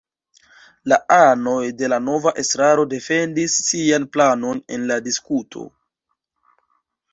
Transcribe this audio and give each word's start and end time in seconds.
La 0.93 0.97
anoj 1.17 1.67
de 1.81 1.89
la 1.93 1.99
nova 2.05 2.33
estraro 2.45 2.87
defendis 2.95 3.59
sian 3.67 4.09
planon 4.17 4.65
en 4.79 4.89
la 4.95 5.01
diskuto. 5.11 5.69